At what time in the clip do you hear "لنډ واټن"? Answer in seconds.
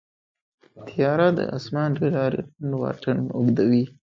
2.57-3.17